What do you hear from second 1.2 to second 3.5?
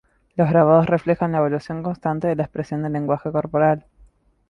la evolución constante de la expresión del lenguaje